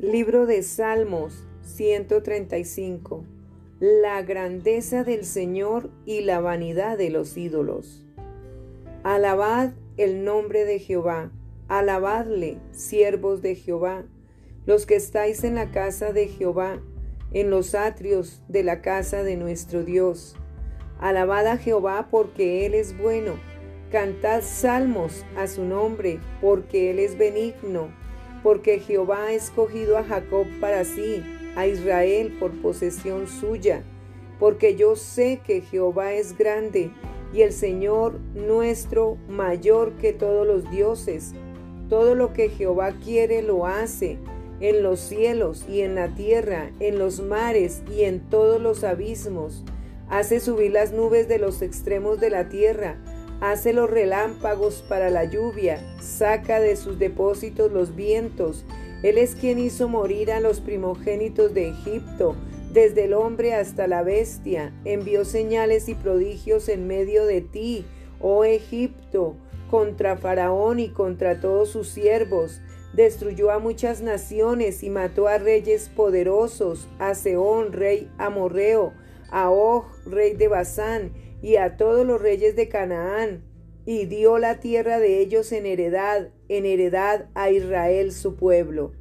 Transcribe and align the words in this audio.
Libro 0.00 0.46
de 0.46 0.64
Salmos 0.64 1.46
135. 1.62 3.24
La 3.78 4.22
grandeza 4.22 5.04
del 5.04 5.24
Señor 5.24 5.88
y 6.04 6.22
la 6.22 6.40
vanidad 6.40 6.98
de 6.98 7.10
los 7.10 7.36
ídolos. 7.36 8.04
Alabad 9.04 9.70
el 9.96 10.24
nombre 10.24 10.64
de 10.64 10.80
Jehová, 10.80 11.30
alabadle, 11.68 12.58
siervos 12.72 13.40
de 13.40 13.54
Jehová, 13.54 14.04
los 14.66 14.84
que 14.84 14.96
estáis 14.96 15.44
en 15.44 15.54
la 15.54 15.70
casa 15.70 16.12
de 16.12 16.26
Jehová, 16.26 16.82
en 17.32 17.50
los 17.50 17.76
atrios 17.76 18.42
de 18.48 18.64
la 18.64 18.82
casa 18.82 19.22
de 19.22 19.36
nuestro 19.36 19.84
Dios. 19.84 20.34
Alabad 20.98 21.46
a 21.46 21.56
Jehová 21.56 22.08
porque 22.10 22.66
Él 22.66 22.74
es 22.74 22.98
bueno, 22.98 23.34
cantad 23.92 24.42
salmos 24.42 25.24
a 25.36 25.46
su 25.46 25.64
nombre 25.64 26.18
porque 26.40 26.90
Él 26.90 26.98
es 26.98 27.16
benigno 27.16 28.03
porque 28.44 28.78
Jehová 28.78 29.24
ha 29.24 29.32
escogido 29.32 29.96
a 29.96 30.04
Jacob 30.04 30.46
para 30.60 30.84
sí, 30.84 31.24
a 31.56 31.66
Israel 31.66 32.36
por 32.38 32.52
posesión 32.60 33.26
suya, 33.26 33.82
porque 34.38 34.76
yo 34.76 34.96
sé 34.96 35.40
que 35.44 35.62
Jehová 35.62 36.12
es 36.12 36.36
grande 36.36 36.90
y 37.32 37.40
el 37.40 37.52
Señor 37.52 38.20
nuestro 38.34 39.16
mayor 39.28 39.94
que 39.94 40.12
todos 40.12 40.46
los 40.46 40.70
dioses. 40.70 41.32
Todo 41.88 42.14
lo 42.14 42.32
que 42.34 42.50
Jehová 42.50 42.92
quiere 43.02 43.42
lo 43.42 43.66
hace, 43.66 44.18
en 44.60 44.82
los 44.82 45.00
cielos 45.00 45.64
y 45.68 45.80
en 45.80 45.94
la 45.94 46.14
tierra, 46.14 46.70
en 46.80 46.98
los 46.98 47.20
mares 47.20 47.82
y 47.90 48.04
en 48.04 48.20
todos 48.20 48.60
los 48.60 48.84
abismos. 48.84 49.64
Hace 50.08 50.38
subir 50.38 50.72
las 50.72 50.92
nubes 50.92 51.28
de 51.28 51.38
los 51.38 51.62
extremos 51.62 52.20
de 52.20 52.30
la 52.30 52.48
tierra, 52.50 52.98
hace 53.40 53.72
los 53.72 53.90
relámpagos 53.90 54.84
para 54.88 55.10
la 55.10 55.24
lluvia, 55.24 55.80
saca 56.00 56.60
de 56.60 56.76
sus 56.76 56.98
depósitos 56.98 57.72
los 57.72 57.94
vientos. 57.94 58.64
Él 59.02 59.18
es 59.18 59.34
quien 59.34 59.58
hizo 59.58 59.88
morir 59.88 60.32
a 60.32 60.40
los 60.40 60.60
primogénitos 60.60 61.52
de 61.52 61.68
Egipto, 61.68 62.36
desde 62.72 63.04
el 63.04 63.14
hombre 63.14 63.54
hasta 63.54 63.86
la 63.86 64.02
bestia. 64.02 64.72
Envió 64.84 65.24
señales 65.24 65.88
y 65.88 65.94
prodigios 65.94 66.68
en 66.68 66.86
medio 66.86 67.26
de 67.26 67.40
ti, 67.40 67.84
oh 68.20 68.44
Egipto, 68.44 69.36
contra 69.70 70.16
Faraón 70.16 70.78
y 70.78 70.88
contra 70.88 71.40
todos 71.40 71.68
sus 71.68 71.88
siervos. 71.88 72.60
Destruyó 72.94 73.50
a 73.50 73.58
muchas 73.58 74.00
naciones 74.00 74.82
y 74.82 74.90
mató 74.90 75.26
a 75.26 75.38
reyes 75.38 75.88
poderosos, 75.88 76.88
a 76.98 77.14
Seón, 77.14 77.72
rey 77.72 78.08
amorreo, 78.18 78.92
a 79.30 79.50
Og, 79.50 79.84
rey 80.06 80.34
de 80.34 80.48
Basán, 80.48 81.12
y 81.44 81.56
a 81.56 81.76
todos 81.76 82.06
los 82.06 82.22
reyes 82.22 82.56
de 82.56 82.70
Canaán, 82.70 83.44
y 83.84 84.06
dio 84.06 84.38
la 84.38 84.60
tierra 84.60 84.98
de 84.98 85.18
ellos 85.18 85.52
en 85.52 85.66
heredad, 85.66 86.30
en 86.48 86.64
heredad 86.64 87.26
a 87.34 87.50
Israel 87.50 88.12
su 88.12 88.34
pueblo. 88.34 88.92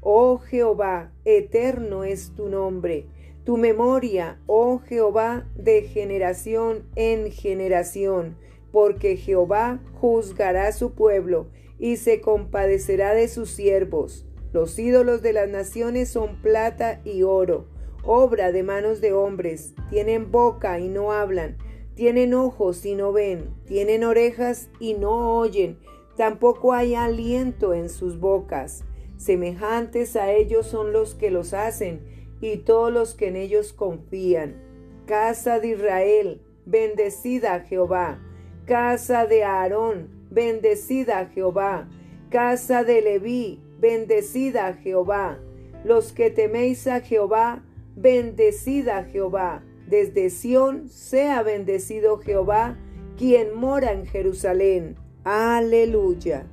Oh 0.00 0.38
Jehová, 0.38 1.12
eterno 1.26 2.04
es 2.04 2.34
tu 2.34 2.48
nombre, 2.48 3.04
tu 3.44 3.58
memoria, 3.58 4.40
oh 4.46 4.78
Jehová, 4.78 5.46
de 5.56 5.82
generación 5.82 6.86
en 6.96 7.30
generación, 7.30 8.38
porque 8.72 9.18
Jehová 9.18 9.82
juzgará 10.00 10.72
su 10.72 10.94
pueblo 10.94 11.48
y 11.78 11.98
se 11.98 12.22
compadecerá 12.22 13.12
de 13.12 13.28
sus 13.28 13.50
siervos. 13.50 14.26
Los 14.54 14.78
ídolos 14.78 15.20
de 15.20 15.34
las 15.34 15.50
naciones 15.50 16.08
son 16.08 16.40
plata 16.40 17.02
y 17.04 17.24
oro, 17.24 17.68
obra 18.02 18.52
de 18.52 18.62
manos 18.62 19.02
de 19.02 19.12
hombres, 19.12 19.74
tienen 19.90 20.30
boca 20.30 20.80
y 20.80 20.88
no 20.88 21.12
hablan, 21.12 21.58
tienen 22.00 22.32
ojos 22.32 22.86
y 22.86 22.94
no 22.94 23.12
ven, 23.12 23.50
tienen 23.66 24.04
orejas 24.04 24.70
y 24.80 24.94
no 24.94 25.36
oyen, 25.36 25.78
tampoco 26.16 26.72
hay 26.72 26.94
aliento 26.94 27.74
en 27.74 27.90
sus 27.90 28.18
bocas. 28.18 28.84
Semejantes 29.18 30.16
a 30.16 30.32
ellos 30.32 30.66
son 30.66 30.94
los 30.94 31.14
que 31.14 31.30
los 31.30 31.52
hacen 31.52 32.00
y 32.40 32.56
todos 32.56 32.90
los 32.90 33.12
que 33.12 33.28
en 33.28 33.36
ellos 33.36 33.74
confían. 33.74 34.62
Casa 35.04 35.60
de 35.60 35.68
Israel, 35.68 36.40
bendecida 36.64 37.60
Jehová. 37.60 38.18
Casa 38.64 39.26
de 39.26 39.44
Aarón, 39.44 40.08
bendecida 40.30 41.26
Jehová. 41.26 41.86
Casa 42.30 42.82
de 42.82 43.02
Leví, 43.02 43.60
bendecida 43.78 44.72
Jehová. 44.72 45.38
Los 45.84 46.12
que 46.12 46.30
teméis 46.30 46.86
a 46.86 47.00
Jehová, 47.02 47.62
bendecida 47.94 49.04
Jehová. 49.04 49.62
Desde 49.90 50.30
Sión 50.30 50.88
sea 50.88 51.42
bendecido 51.42 52.18
Jehová, 52.18 52.78
quien 53.18 53.56
mora 53.56 53.92
en 53.92 54.06
Jerusalén. 54.06 54.94
Aleluya. 55.24 56.46